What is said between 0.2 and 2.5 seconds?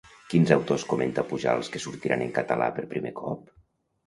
Quins autors comenta Pujals que sortiran en